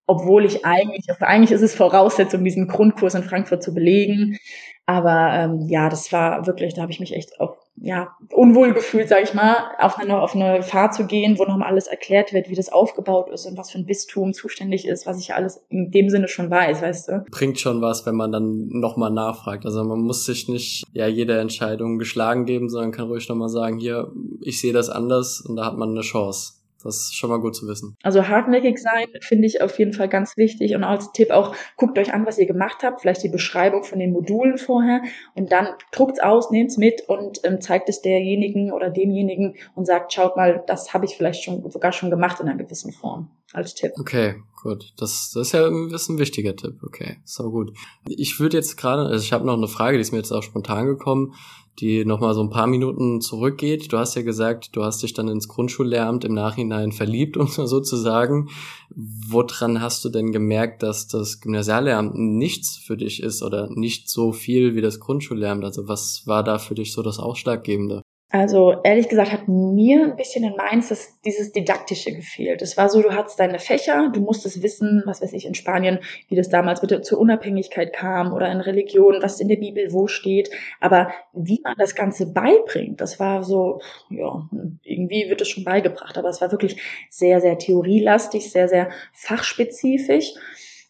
Obwohl 0.06 0.46
ich 0.46 0.66
eigentlich, 0.66 1.06
also 1.10 1.26
eigentlich 1.26 1.52
ist 1.52 1.62
es 1.62 1.76
Voraussetzung, 1.76 2.44
diesen 2.44 2.68
Grundkurs 2.68 3.16
in 3.16 3.24
Frankfurt 3.24 3.64
zu 3.64 3.74
belegen. 3.74 4.38
Aber 4.86 5.32
ähm, 5.34 5.68
ja, 5.70 5.90
das 5.90 6.12
war 6.12 6.46
wirklich, 6.46 6.74
da 6.74 6.82
habe 6.82 6.92
ich 6.92 7.00
mich 7.00 7.16
echt 7.16 7.40
auch 7.40 7.58
ja, 7.76 8.16
unwohl 8.32 8.74
gefühlt, 8.74 9.10
sage 9.10 9.24
ich 9.24 9.34
mal, 9.34 9.72
auf 9.80 9.98
eine, 9.98 10.22
auf 10.22 10.36
eine 10.36 10.62
Fahrt 10.64 10.94
zu 10.94 11.06
gehen, 11.06 11.38
wo 11.40 11.46
nochmal 11.46 11.70
alles 11.70 11.88
erklärt 11.88 12.32
wird, 12.32 12.50
wie 12.50 12.56
das 12.56 12.72
aufgebaut 12.72 13.30
ist 13.30 13.46
und 13.46 13.58
was 13.58 13.72
für 13.72 13.80
ein 13.80 13.86
Bistum 13.86 14.34
zuständig 14.34 14.88
ist, 14.88 15.06
was 15.06 15.20
ich 15.20 15.34
alles 15.34 15.66
in 15.70 15.92
dem 15.92 16.10
Sinne 16.10 16.28
schon 16.28 16.50
weiß, 16.50 16.82
weißt 16.82 17.10
du. 17.10 17.26
Bringt 17.32 17.60
schon 17.60 17.82
was, 17.82 18.06
wenn 18.06 18.16
man 18.16 18.32
dann 18.32 18.68
nochmal 18.68 19.12
nachfragt. 19.12 19.66
Also 19.66 19.84
man 19.84 20.00
muss 20.00 20.26
sich 20.26 20.48
nicht 20.48 20.86
ja 20.94 21.08
jede 21.08 21.40
Entscheidung 21.40 21.98
geschlagen 21.98 22.46
geben, 22.46 22.70
sondern 22.70 22.92
kann 22.92 23.08
ruhig 23.08 23.28
nochmal 23.28 23.50
sagen, 23.50 23.80
hier, 23.80 24.12
ich 24.42 24.62
sehe 24.62 24.74
das 24.74 24.90
anders 24.90 25.42
und 25.42 25.56
da 25.56 25.66
hat 25.66 25.78
man 25.78 25.90
eine 25.90 26.02
Chance. 26.02 26.63
Das 26.84 26.96
ist 26.96 27.16
schon 27.16 27.30
mal 27.30 27.40
gut 27.40 27.56
zu 27.56 27.68
wissen. 27.68 27.96
Also 28.04 28.28
hartnäckig 28.28 28.78
sein 28.80 29.08
finde 29.22 29.48
ich 29.48 29.62
auf 29.62 29.78
jeden 29.80 29.94
Fall 29.94 30.10
ganz 30.10 30.38
wichtig 30.38 30.76
und 30.76 30.84
als 30.84 31.12
Tipp 31.12 31.32
auch, 31.32 31.56
guckt 31.78 31.98
euch 31.98 32.14
an, 32.14 32.26
was 32.26 32.38
ihr 32.38 32.46
gemacht 32.46 32.84
habt, 32.84 33.02
vielleicht 33.02 33.24
die 33.24 33.30
Beschreibung 33.30 33.84
von 33.84 34.00
den 34.00 34.12
Modulen 34.12 34.58
vorher 34.58 35.02
und 35.36 35.52
dann 35.52 35.70
druckt's 35.92 36.20
aus, 36.20 36.52
nehmt's 36.52 36.78
mit 36.78 37.02
und 37.08 37.40
ähm, 37.44 37.62
zeigt 37.62 37.90
es 37.90 38.02
derjenigen 38.02 38.72
oder 38.72 38.90
demjenigen 38.90 39.56
und 39.76 39.86
sagt, 39.86 40.14
schaut 40.14 40.36
mal, 40.36 40.64
das 40.68 40.94
habe 40.94 41.06
ich 41.06 41.16
vielleicht 41.16 41.44
schon 41.44 41.70
sogar 41.70 41.92
schon 41.92 42.10
gemacht 42.10 42.40
in 42.40 42.48
einer 42.48 42.62
gewissen 42.62 42.92
Form 42.92 43.32
als 43.54 43.76
Tipp. 43.76 43.92
Okay, 44.00 44.36
gut. 44.62 44.94
Das, 44.98 45.32
das 45.34 45.48
ist 45.48 45.54
ja 45.54 45.68
ist 45.94 46.10
ein 46.10 46.18
wichtiger 46.18 46.56
Tipp. 46.56 46.82
Okay, 46.84 47.18
so 47.24 47.52
gut. 47.52 47.72
Ich 48.08 48.40
würde 48.40 48.58
jetzt 48.58 48.78
gerade, 48.78 49.04
also 49.04 49.24
ich 49.24 49.32
habe 49.32 49.46
noch 49.46 49.58
eine 49.58 49.68
Frage, 49.68 49.98
die 49.98 50.02
ist 50.02 50.12
mir 50.12 50.18
jetzt 50.18 50.32
auch 50.32 50.44
spontan 50.44 50.88
gekommen 50.88 51.34
die 51.80 52.06
nochmal 52.06 52.34
so 52.34 52.42
ein 52.42 52.50
paar 52.50 52.68
Minuten 52.68 53.20
zurückgeht. 53.22 53.92
Du 53.92 53.98
hast 53.98 54.16
ja 54.16 54.22
gesagt, 54.22 54.76
du 54.76 54.84
hast 54.84 55.02
dich 55.02 55.14
dann 55.14 55.28
ins 55.28 55.48
Grundschullehramt 55.48 56.24
im 56.26 56.34
Nachhinein 56.34 56.92
verliebt, 56.92 57.38
um 57.38 57.48
so 57.48 57.80
zu 57.80 57.98
sagen. 57.98 58.50
Woran 58.96 59.82
hast 59.82 60.06
du 60.06 60.10
denn 60.10 60.32
gemerkt, 60.32 60.84
dass 60.84 61.08
das 61.08 61.42
Gymnasiallehramt 61.42 62.16
nichts 62.16 62.78
für 62.78 62.98
dich 62.98 63.24
ist 63.24 63.42
oder 63.42 63.70
nicht 63.70 64.10
so 64.10 64.32
viel 64.32 64.76
wie 64.76 64.82
das 64.82 65.00
Grundschullehramt? 65.00 65.64
Also 65.64 65.88
was 65.88 66.24
war 66.26 66.44
da 66.44 66.60
für 66.60 66.76
dich 66.76 66.94
so 66.94 67.02
das 67.02 67.20
Ausschlaggebende? 67.20 68.04
Also 68.36 68.74
ehrlich 68.84 69.10
gesagt 69.10 69.32
hat 69.32 69.48
mir 69.48 70.06
ein 70.06 70.16
bisschen 70.16 70.44
in 70.44 70.56
Mainz 70.56 70.90
das, 70.90 71.20
dieses 71.22 71.52
Didaktische 71.52 72.16
gefehlt. 72.16 72.64
Es 72.64 72.78
war 72.78 72.90
so, 72.90 73.04
du 73.04 73.12
hattest 73.12 73.40
deine 73.40 73.60
Fächer, 73.60 74.10
du 74.12 74.22
musstest 74.22 74.64
wissen, 74.64 75.04
was 75.06 75.22
weiß 75.22 75.34
ich, 75.34 75.46
in 75.46 75.54
Spanien, 75.54 76.00
wie 76.30 76.36
das 76.36 76.50
damals 76.50 76.82
mit 76.82 77.06
zur 77.06 77.20
Unabhängigkeit 77.20 77.94
kam 77.94 78.34
oder 78.34 78.52
in 78.52 78.60
Religion, 78.60 79.22
was 79.22 79.40
in 79.40 79.50
der 79.50 79.58
Bibel 79.58 79.94
wo 79.94 80.08
steht. 80.08 80.50
Aber 80.80 81.12
wie 81.34 81.62
man 81.64 81.76
das 81.78 81.94
Ganze 81.94 82.34
beibringt, 82.34 83.02
das 83.02 83.20
war 83.20 83.44
so, 83.44 83.82
ja, 84.10 84.50
irgendwie 84.82 85.30
wird 85.30 85.42
es 85.42 85.50
schon 85.50 85.64
beigebracht. 85.64 86.18
Aber 86.18 86.30
es 86.30 86.42
war 86.42 86.52
wirklich 86.52 86.82
sehr, 87.12 87.40
sehr 87.40 87.60
theorielastig, 87.60 88.52
sehr, 88.52 88.68
sehr 88.68 88.90
fachspezifisch. 89.14 90.34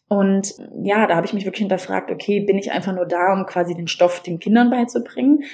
Und 0.08 0.54
ja, 0.82 1.06
da 1.06 1.16
habe 1.16 1.26
ich 1.26 1.34
mich 1.34 1.44
wirklich 1.44 1.60
hinterfragt, 1.60 2.10
okay, 2.10 2.40
bin 2.40 2.56
ich 2.56 2.72
einfach 2.72 2.94
nur 2.94 3.04
da, 3.04 3.34
um 3.34 3.44
quasi 3.44 3.74
den 3.74 3.86
Stoff 3.86 4.22
den 4.22 4.38
Kindern 4.38 4.70
beizubringen? 4.70 5.44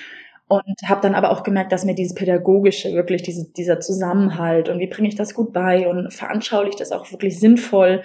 Und 0.50 0.64
habe 0.84 1.00
dann 1.00 1.14
aber 1.14 1.30
auch 1.30 1.44
gemerkt, 1.44 1.70
dass 1.70 1.84
mir 1.84 1.94
dieses 1.94 2.16
pädagogische, 2.16 2.92
wirklich 2.92 3.22
diese, 3.22 3.52
dieser 3.56 3.78
Zusammenhalt 3.78 4.68
und 4.68 4.80
wie 4.80 4.88
bringe 4.88 5.06
ich 5.06 5.14
das 5.14 5.32
gut 5.32 5.52
bei 5.52 5.86
und 5.88 6.12
veranschauliche 6.12 6.76
das 6.76 6.90
auch 6.90 7.08
wirklich 7.12 7.38
sinnvoll, 7.38 8.02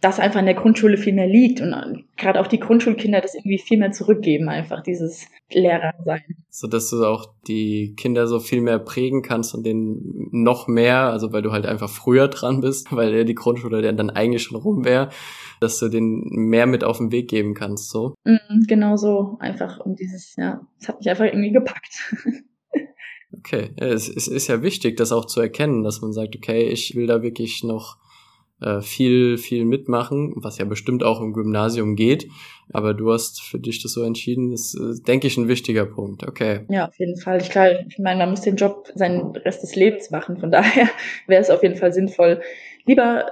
das 0.00 0.20
einfach 0.20 0.38
in 0.38 0.46
der 0.46 0.54
Grundschule 0.54 0.96
viel 0.96 1.12
mehr 1.12 1.26
liegt 1.26 1.60
und 1.60 2.04
gerade 2.16 2.40
auch 2.40 2.46
die 2.46 2.60
Grundschulkinder 2.60 3.20
das 3.20 3.34
irgendwie 3.34 3.58
viel 3.58 3.78
mehr 3.78 3.90
zurückgeben, 3.90 4.48
einfach 4.48 4.84
dieses 4.84 5.26
Lehrer 5.50 5.92
sein. 6.04 6.22
So 6.50 6.68
dass 6.68 6.88
du 6.90 7.04
auch 7.04 7.26
die 7.48 7.94
Kinder 7.96 8.28
so 8.28 8.38
viel 8.38 8.60
mehr 8.60 8.78
prägen 8.78 9.22
kannst 9.22 9.52
und 9.52 9.66
denen 9.66 10.28
noch 10.30 10.68
mehr, 10.68 11.10
also 11.10 11.32
weil 11.32 11.42
du 11.42 11.50
halt 11.50 11.66
einfach 11.66 11.90
früher 11.90 12.28
dran 12.28 12.60
bist, 12.60 12.92
weil 12.96 13.24
die 13.24 13.34
Grundschule 13.34 13.92
dann 13.92 14.10
eigentlich 14.10 14.44
schon 14.44 14.60
rum 14.60 14.84
wäre, 14.84 15.10
dass 15.62 15.78
du 15.78 15.88
den 15.88 16.22
mehr 16.28 16.66
mit 16.66 16.84
auf 16.84 16.98
den 16.98 17.12
Weg 17.12 17.28
geben 17.28 17.54
kannst, 17.54 17.90
so. 17.90 18.14
Mhm, 18.24 18.64
genau 18.66 18.96
so, 18.96 19.36
einfach 19.40 19.80
um 19.80 19.94
dieses, 19.94 20.34
ja, 20.36 20.66
es 20.80 20.88
hat 20.88 20.98
mich 20.98 21.08
einfach 21.08 21.24
irgendwie 21.24 21.52
gepackt. 21.52 22.14
okay, 23.38 23.70
es, 23.76 24.08
es 24.08 24.28
ist 24.28 24.48
ja 24.48 24.62
wichtig, 24.62 24.96
das 24.96 25.12
auch 25.12 25.24
zu 25.24 25.40
erkennen, 25.40 25.82
dass 25.82 26.00
man 26.00 26.12
sagt, 26.12 26.36
okay, 26.36 26.68
ich 26.68 26.94
will 26.94 27.06
da 27.06 27.22
wirklich 27.22 27.64
noch 27.64 27.96
äh, 28.62 28.80
viel, 28.80 29.38
viel 29.38 29.64
mitmachen, 29.64 30.34
was 30.36 30.58
ja 30.58 30.64
bestimmt 30.64 31.02
auch 31.02 31.20
im 31.20 31.32
Gymnasium 31.32 31.96
geht. 31.96 32.28
Aber 32.72 32.94
du 32.94 33.12
hast 33.12 33.42
für 33.42 33.58
dich 33.58 33.82
das 33.82 33.92
so 33.92 34.02
entschieden, 34.02 34.52
das 34.52 34.74
ist, 34.74 35.08
denke 35.08 35.26
ich, 35.26 35.36
ein 35.36 35.48
wichtiger 35.48 35.84
Punkt. 35.84 36.26
Okay. 36.26 36.64
Ja, 36.68 36.86
auf 36.88 36.98
jeden 36.98 37.16
Fall. 37.16 37.40
Ich, 37.40 37.50
klar, 37.50 37.70
ich 37.88 37.98
meine, 37.98 38.20
man 38.20 38.30
muss 38.30 38.42
den 38.42 38.56
Job 38.56 38.88
seinen 38.94 39.34
Rest 39.36 39.62
des 39.62 39.74
Lebens 39.74 40.10
machen. 40.10 40.38
Von 40.38 40.50
daher 40.50 40.88
wäre 41.26 41.42
es 41.42 41.50
auf 41.50 41.62
jeden 41.62 41.76
Fall 41.76 41.92
sinnvoll, 41.92 42.40
lieber 42.86 43.26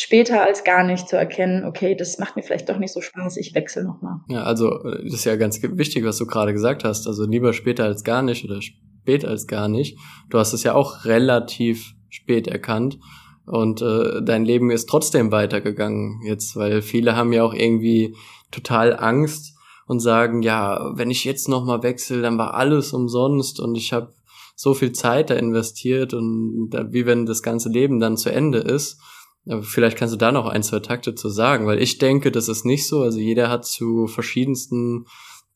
später 0.00 0.42
als 0.42 0.64
gar 0.64 0.84
nicht 0.84 1.08
zu 1.08 1.16
erkennen, 1.16 1.64
okay, 1.64 1.94
das 1.94 2.18
macht 2.18 2.36
mir 2.36 2.42
vielleicht 2.42 2.68
doch 2.68 2.78
nicht 2.78 2.92
so 2.92 3.00
Spaß, 3.00 3.36
ich 3.36 3.54
wechsle 3.54 3.84
nochmal. 3.84 4.20
Ja, 4.28 4.42
also 4.42 4.82
äh, 4.84 5.04
das 5.04 5.14
ist 5.14 5.24
ja 5.24 5.36
ganz 5.36 5.60
wichtig, 5.62 6.04
was 6.04 6.18
du 6.18 6.26
gerade 6.26 6.52
gesagt 6.52 6.84
hast. 6.84 7.06
Also 7.06 7.24
lieber 7.24 7.52
später 7.52 7.84
als 7.84 8.04
gar 8.04 8.22
nicht 8.22 8.44
oder 8.44 8.60
spät 8.62 9.24
als 9.24 9.46
gar 9.46 9.68
nicht. 9.68 9.98
Du 10.30 10.38
hast 10.38 10.52
es 10.52 10.62
ja 10.62 10.74
auch 10.74 11.04
relativ 11.04 11.94
spät 12.08 12.46
erkannt 12.46 12.98
und 13.46 13.80
äh, 13.80 14.22
dein 14.22 14.44
Leben 14.44 14.70
ist 14.70 14.88
trotzdem 14.88 15.32
weitergegangen 15.32 16.20
jetzt, 16.24 16.56
weil 16.56 16.82
viele 16.82 17.16
haben 17.16 17.32
ja 17.32 17.44
auch 17.44 17.54
irgendwie 17.54 18.14
total 18.50 18.98
Angst 18.98 19.54
und 19.86 20.00
sagen, 20.00 20.42
ja, 20.42 20.92
wenn 20.94 21.10
ich 21.10 21.24
jetzt 21.24 21.48
nochmal 21.48 21.82
wechsle, 21.82 22.20
dann 22.20 22.36
war 22.36 22.54
alles 22.54 22.92
umsonst 22.92 23.58
und 23.58 23.74
ich 23.74 23.92
habe 23.92 24.12
so 24.54 24.74
viel 24.74 24.92
Zeit 24.92 25.30
da 25.30 25.34
investiert 25.34 26.12
und 26.12 26.70
wie 26.90 27.06
wenn 27.06 27.24
das 27.26 27.42
ganze 27.42 27.68
Leben 27.68 28.00
dann 28.00 28.16
zu 28.16 28.28
Ende 28.28 28.58
ist. 28.58 29.00
Aber 29.48 29.62
vielleicht 29.62 29.96
kannst 29.96 30.14
du 30.14 30.18
da 30.18 30.32
noch 30.32 30.46
ein, 30.46 30.62
zwei 30.62 30.80
Takte 30.80 31.14
zu 31.14 31.28
sagen, 31.28 31.66
weil 31.66 31.80
ich 31.80 31.98
denke, 31.98 32.30
das 32.30 32.48
ist 32.48 32.64
nicht 32.64 32.86
so. 32.86 33.02
Also 33.02 33.18
jeder 33.18 33.48
hat 33.48 33.64
zu 33.64 34.06
verschiedensten 34.06 35.06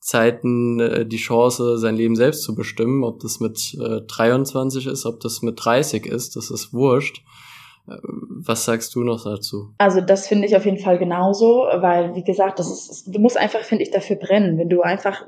Zeiten 0.01 0.81
äh, 0.81 1.07
die 1.07 1.17
Chance, 1.17 1.79
sein 1.79 1.97
Leben 1.97 2.17
selbst 2.17 2.43
zu 2.43 2.55
bestimmen. 2.55 3.05
Ob 3.05 3.21
das 3.21 3.41
mit 3.41 3.77
äh, 3.81 4.01
23 4.01 4.87
ist, 4.87 5.07
ob 5.07 5.21
das 5.21 5.43
mit 5.43 5.65
30 5.65 6.07
ist, 6.07 6.37
das 6.37 6.51
ist 6.51 6.73
wurscht. 6.73 7.23
Was 7.85 8.65
sagst 8.65 8.95
du 8.95 9.03
noch 9.03 9.25
dazu? 9.25 9.75
Also 9.79 10.01
das 10.01 10.29
finde 10.29 10.47
ich 10.47 10.55
auf 10.55 10.65
jeden 10.65 10.79
Fall 10.79 10.99
genauso, 10.99 11.67
weil 11.79 12.15
wie 12.15 12.23
gesagt, 12.23 12.61
das 12.61 12.71
ist, 12.71 13.13
du 13.13 13.19
musst 13.19 13.37
einfach, 13.37 13.61
finde 13.61 13.83
ich, 13.83 13.91
dafür 13.91 14.17
brennen. 14.17 14.57
Wenn 14.57 14.69
du 14.69 14.83
einfach 14.83 15.25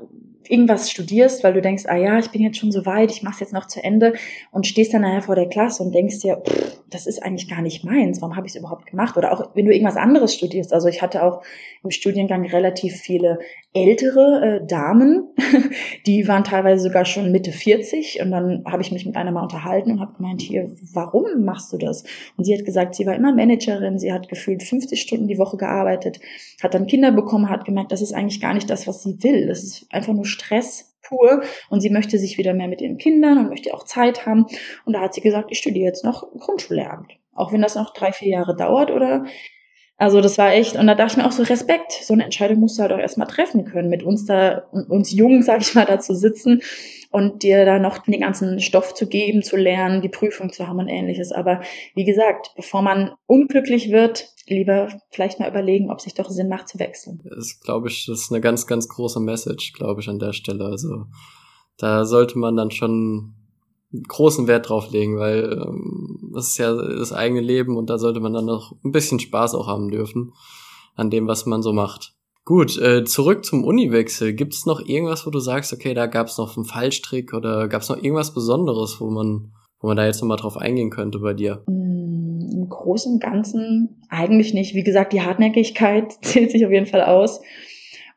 irgendwas 0.49 0.89
studierst, 0.89 1.43
weil 1.43 1.53
du 1.53 1.61
denkst, 1.61 1.85
ah 1.87 1.95
ja, 1.95 2.19
ich 2.19 2.29
bin 2.29 2.41
jetzt 2.41 2.57
schon 2.57 2.71
so 2.71 2.85
weit, 2.85 3.11
ich 3.11 3.23
mache 3.23 3.35
es 3.35 3.39
jetzt 3.39 3.53
noch 3.53 3.67
zu 3.67 3.83
Ende 3.83 4.13
und 4.51 4.67
stehst 4.67 4.93
dann 4.93 5.01
nachher 5.01 5.21
vor 5.21 5.35
der 5.35 5.47
Klasse 5.47 5.83
und 5.83 5.93
denkst 5.93 6.19
dir, 6.19 6.37
pff, 6.37 6.81
das 6.89 7.07
ist 7.07 7.23
eigentlich 7.23 7.49
gar 7.49 7.61
nicht 7.61 7.83
meins, 7.83 8.21
warum 8.21 8.35
habe 8.35 8.47
ich 8.47 8.53
es 8.53 8.59
überhaupt 8.59 8.85
gemacht? 8.85 9.17
Oder 9.17 9.31
auch 9.31 9.55
wenn 9.55 9.65
du 9.65 9.73
irgendwas 9.73 9.97
anderes 9.97 10.33
studierst. 10.33 10.73
Also 10.73 10.87
ich 10.87 11.01
hatte 11.01 11.23
auch 11.23 11.41
im 11.83 11.91
Studiengang 11.91 12.45
relativ 12.47 12.95
viele 12.95 13.39
ältere 13.73 14.61
äh, 14.61 14.65
Damen, 14.65 15.27
die 16.05 16.27
waren 16.27 16.43
teilweise 16.43 16.83
sogar 16.83 17.05
schon 17.05 17.31
Mitte 17.31 17.51
40 17.51 18.21
und 18.21 18.31
dann 18.31 18.63
habe 18.65 18.81
ich 18.81 18.91
mich 18.91 19.05
mit 19.05 19.15
einer 19.15 19.31
mal 19.31 19.43
unterhalten 19.43 19.91
und 19.91 19.99
habe 19.99 20.13
gemeint, 20.13 20.41
hier, 20.41 20.71
warum 20.93 21.43
machst 21.43 21.73
du 21.73 21.77
das? 21.77 22.03
Und 22.37 22.45
sie 22.45 22.57
hat 22.57 22.65
gesagt, 22.65 22.95
sie 22.95 23.05
war 23.05 23.15
immer 23.15 23.33
Managerin, 23.33 23.99
sie 23.99 24.13
hat 24.13 24.29
gefühlt 24.29 24.63
50 24.63 24.99
Stunden 24.99 25.27
die 25.27 25.37
Woche 25.37 25.57
gearbeitet, 25.57 26.19
hat 26.63 26.73
dann 26.73 26.87
Kinder 26.87 27.11
bekommen, 27.11 27.49
hat 27.49 27.65
gemerkt, 27.65 27.91
das 27.91 28.01
ist 28.01 28.13
eigentlich 28.13 28.41
gar 28.41 28.53
nicht 28.53 28.69
das, 28.69 28.87
was 28.87 29.03
sie 29.03 29.21
will. 29.23 29.47
Das 29.47 29.63
ist 29.63 29.87
einfach 29.91 30.13
nur 30.13 30.25
Stress 30.35 30.95
pur 31.01 31.43
und 31.69 31.81
sie 31.81 31.89
möchte 31.89 32.17
sich 32.17 32.37
wieder 32.37 32.53
mehr 32.53 32.67
mit 32.67 32.81
ihren 32.81 32.97
Kindern 32.97 33.37
und 33.37 33.49
möchte 33.49 33.73
auch 33.73 33.83
Zeit 33.83 34.25
haben. 34.25 34.45
Und 34.85 34.93
da 34.93 35.01
hat 35.01 35.13
sie 35.13 35.21
gesagt, 35.21 35.51
ich 35.51 35.59
studiere 35.59 35.85
jetzt 35.85 36.03
noch 36.03 36.23
Grundschullehramt. 36.37 37.13
Auch 37.33 37.51
wenn 37.51 37.61
das 37.61 37.75
noch 37.75 37.93
drei, 37.93 38.11
vier 38.11 38.29
Jahre 38.29 38.55
dauert 38.55 38.91
oder 38.91 39.25
also 39.97 40.19
das 40.19 40.37
war 40.37 40.51
echt, 40.51 40.75
und 40.75 40.87
da 40.87 40.95
dachte 40.95 41.13
ich 41.13 41.17
mir 41.17 41.25
auch 41.25 41.31
so, 41.31 41.43
Respekt, 41.43 41.93
so 41.93 42.13
eine 42.13 42.25
Entscheidung 42.25 42.59
musst 42.59 42.77
du 42.77 42.81
halt 42.81 42.91
auch 42.91 42.97
erstmal 42.99 43.27
treffen 43.27 43.63
können, 43.63 43.89
mit 43.89 44.03
uns 44.03 44.25
da, 44.25 44.63
uns 44.89 45.11
Jungen, 45.11 45.41
sag 45.41 45.61
ich 45.61 45.73
mal, 45.73 45.85
da 45.85 45.99
zu 45.99 46.13
sitzen 46.15 46.61
und 47.11 47.43
dir 47.43 47.63
da 47.63 47.79
noch 47.79 47.99
den 47.99 48.19
ganzen 48.19 48.59
Stoff 48.59 48.93
zu 48.93 49.07
geben, 49.07 49.41
zu 49.41 49.55
lernen, 49.55 50.01
die 50.01 50.09
Prüfung 50.09 50.51
zu 50.51 50.67
haben 50.67 50.79
und 50.79 50.89
ähnliches. 50.89 51.31
Aber 51.31 51.61
wie 51.93 52.03
gesagt, 52.03 52.51
bevor 52.57 52.81
man 52.81 53.13
unglücklich 53.25 53.89
wird, 53.89 54.33
lieber 54.47 54.89
vielleicht 55.11 55.39
mal 55.39 55.49
überlegen, 55.49 55.89
ob 55.89 56.01
sich 56.01 56.13
doch 56.13 56.29
Sinn 56.29 56.49
macht 56.49 56.67
zu 56.67 56.77
wechseln. 56.77 57.21
Das 57.23 57.61
glaube 57.61 57.87
ich, 57.87 58.05
das 58.05 58.23
ist 58.23 58.31
eine 58.33 58.41
ganz, 58.41 58.67
ganz 58.67 58.89
große 58.89 59.21
Message, 59.21 59.71
glaube 59.71 60.01
ich, 60.01 60.09
an 60.09 60.19
der 60.19 60.33
Stelle. 60.33 60.65
Also 60.65 61.05
da 61.77 62.03
sollte 62.03 62.37
man 62.37 62.57
dann 62.57 62.71
schon 62.71 63.33
großen 64.07 64.47
Wert 64.47 64.69
drauf 64.69 64.91
legen, 64.91 65.17
weil 65.17 65.51
ähm, 65.65 66.31
das 66.33 66.47
ist 66.49 66.57
ja 66.57 66.73
das 66.73 67.13
eigene 67.13 67.41
Leben 67.41 67.77
und 67.77 67.89
da 67.89 67.97
sollte 67.97 68.19
man 68.19 68.33
dann 68.33 68.45
noch 68.45 68.75
ein 68.83 68.91
bisschen 68.91 69.19
Spaß 69.19 69.55
auch 69.55 69.67
haben 69.67 69.89
dürfen 69.89 70.33
an 70.95 71.09
dem, 71.09 71.27
was 71.27 71.45
man 71.45 71.61
so 71.61 71.73
macht. 71.73 72.13
Gut, 72.45 72.77
äh, 72.77 73.03
zurück 73.03 73.43
zum 73.43 73.63
Uniwechsel. 73.63 74.33
Gibt 74.33 74.53
es 74.53 74.67
noch 74.67 74.79
irgendwas, 74.85 75.25
wo 75.25 75.31
du 75.31 75.39
sagst, 75.39 75.73
okay, 75.73 75.95
da 75.95 76.05
gab 76.05 76.27
es 76.27 76.37
noch 76.37 76.55
einen 76.55 76.65
Fallstrick 76.65 77.33
oder 77.33 77.67
gab 77.67 77.81
es 77.81 77.89
noch 77.89 77.97
irgendwas 77.97 78.35
Besonderes, 78.35 79.01
wo 79.01 79.09
man, 79.09 79.51
wo 79.79 79.87
man 79.87 79.97
da 79.97 80.05
jetzt 80.05 80.21
nochmal 80.21 80.37
drauf 80.37 80.55
eingehen 80.55 80.91
könnte 80.91 81.17
bei 81.19 81.33
dir? 81.33 81.63
Mm, 81.65 82.51
Im 82.53 82.69
Großen 82.69 83.13
und 83.13 83.19
Ganzen 83.19 84.01
eigentlich 84.09 84.53
nicht. 84.53 84.75
Wie 84.75 84.83
gesagt, 84.83 85.11
die 85.11 85.21
Hartnäckigkeit 85.21 86.13
zählt 86.21 86.51
sich 86.51 86.65
auf 86.65 86.71
jeden 86.71 86.85
Fall 86.85 87.01
aus 87.01 87.41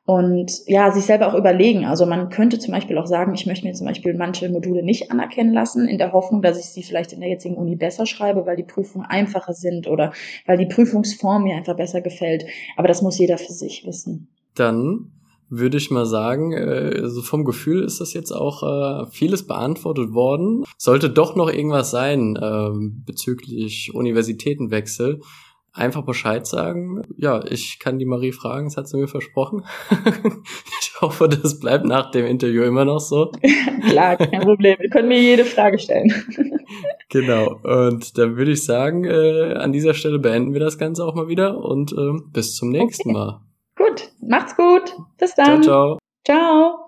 und 0.08 0.66
ja, 0.66 0.90
sich 0.90 1.04
selber 1.04 1.26
auch 1.28 1.34
überlegen. 1.34 1.84
Also 1.84 2.06
man 2.06 2.30
könnte 2.30 2.58
zum 2.58 2.72
Beispiel 2.72 2.96
auch 2.96 3.06
sagen, 3.06 3.34
ich 3.34 3.44
möchte 3.44 3.66
mir 3.66 3.74
zum 3.74 3.86
Beispiel 3.86 4.14
manche 4.14 4.48
Module 4.48 4.82
nicht 4.82 5.12
anerkennen 5.12 5.52
lassen, 5.52 5.86
in 5.86 5.98
der 5.98 6.14
Hoffnung, 6.14 6.40
dass 6.40 6.58
ich 6.58 6.64
sie 6.64 6.82
vielleicht 6.82 7.12
in 7.12 7.20
der 7.20 7.28
jetzigen 7.28 7.56
Uni 7.56 7.76
besser 7.76 8.06
schreibe, 8.06 8.46
weil 8.46 8.56
die 8.56 8.62
Prüfungen 8.62 9.04
einfacher 9.04 9.52
sind 9.52 9.86
oder 9.86 10.14
weil 10.46 10.56
die 10.56 10.64
Prüfungsform 10.64 11.42
mir 11.42 11.56
einfach 11.56 11.76
besser 11.76 12.00
gefällt. 12.00 12.46
Aber 12.78 12.88
das 12.88 13.02
muss 13.02 13.18
jeder 13.18 13.36
für 13.36 13.52
sich 13.52 13.84
wissen. 13.84 14.28
Dann 14.54 15.12
würde 15.50 15.76
ich 15.76 15.90
mal 15.90 16.06
sagen, 16.06 16.54
also 16.54 17.20
vom 17.20 17.44
Gefühl 17.44 17.84
ist 17.84 18.00
das 18.00 18.14
jetzt 18.14 18.32
auch 18.32 18.62
äh, 18.62 19.10
vieles 19.10 19.46
beantwortet 19.46 20.14
worden. 20.14 20.64
Sollte 20.78 21.10
doch 21.10 21.36
noch 21.36 21.52
irgendwas 21.52 21.90
sein 21.90 22.34
äh, 22.36 22.70
bezüglich 23.04 23.92
Universitätenwechsel, 23.92 25.20
einfach 25.72 26.02
Bescheid 26.04 26.46
sagen. 26.46 27.02
Ja, 27.16 27.44
ich 27.44 27.78
kann 27.78 27.98
die 27.98 28.04
Marie 28.04 28.32
fragen, 28.32 28.66
das 28.66 28.76
hat 28.76 28.88
sie 28.88 28.96
mir 28.96 29.08
versprochen. 29.08 29.64
ich 30.80 31.00
hoffe, 31.00 31.28
das 31.28 31.60
bleibt 31.60 31.84
nach 31.84 32.10
dem 32.10 32.26
Interview 32.26 32.62
immer 32.64 32.84
noch 32.84 33.00
so. 33.00 33.30
Klar, 33.88 34.16
kein 34.16 34.40
Problem. 34.40 34.76
Wir 34.78 34.90
können 34.90 35.08
mir 35.08 35.20
jede 35.20 35.44
Frage 35.44 35.78
stellen. 35.78 36.12
genau. 37.08 37.60
Und 37.62 38.18
dann 38.18 38.36
würde 38.36 38.52
ich 38.52 38.64
sagen, 38.64 39.04
äh, 39.04 39.54
an 39.54 39.72
dieser 39.72 39.94
Stelle 39.94 40.18
beenden 40.18 40.52
wir 40.52 40.60
das 40.60 40.78
Ganze 40.78 41.04
auch 41.04 41.14
mal 41.14 41.28
wieder 41.28 41.58
und 41.58 41.92
äh, 41.92 42.12
bis 42.32 42.56
zum 42.56 42.70
nächsten 42.70 43.10
okay. 43.10 43.18
Mal. 43.18 43.40
Gut, 43.76 44.10
macht's 44.20 44.56
gut. 44.56 44.94
Bis 45.18 45.34
dann. 45.34 45.62
Ciao, 45.62 45.96
ciao. 45.96 45.98
Ciao. 46.24 46.78